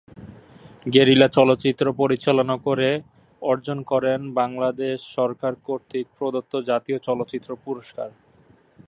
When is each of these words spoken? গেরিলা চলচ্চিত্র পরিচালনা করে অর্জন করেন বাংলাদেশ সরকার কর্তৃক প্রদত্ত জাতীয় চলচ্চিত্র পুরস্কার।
গেরিলা 0.85 1.27
চলচ্চিত্র 1.37 1.85
পরিচালনা 1.93 2.55
করে 2.67 2.89
অর্জন 3.41 3.77
করেন 3.83 4.19
বাংলাদেশ 4.33 4.97
সরকার 5.17 5.53
কর্তৃক 5.67 6.07
প্রদত্ত 6.17 6.53
জাতীয় 6.69 6.97
চলচ্চিত্র 6.99 7.49
পুরস্কার। 7.65 8.09